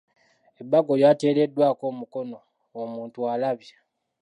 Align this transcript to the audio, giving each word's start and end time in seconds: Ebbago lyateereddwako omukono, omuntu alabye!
Ebbago 0.61 0.91
lyateereddwako 0.99 1.83
omukono, 1.91 2.37
omuntu 2.81 3.17
alabye! 3.33 3.75